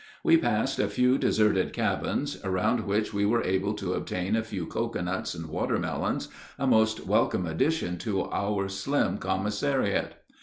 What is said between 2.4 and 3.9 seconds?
around which we were able